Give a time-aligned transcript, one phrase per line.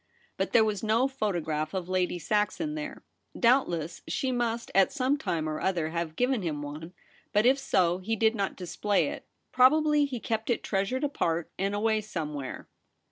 [0.35, 3.03] But there was no photograph of Lady Saxon there.
[3.39, 6.93] Doubt less she must at some time or other have given him one;
[7.31, 11.75] but if so, he did not display it; probably he kept it treasured apart and
[11.75, 12.67] away somewhere.